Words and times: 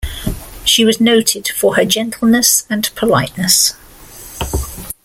She 0.65 0.83
was 0.83 0.99
noted 0.99 1.49
for 1.49 1.75
her 1.75 1.85
gentleness 1.85 2.65
and 2.71 2.89
politeness. 2.95 3.75